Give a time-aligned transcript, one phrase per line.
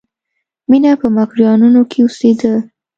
[0.69, 2.53] مینه په مکروریانو کې اوسېده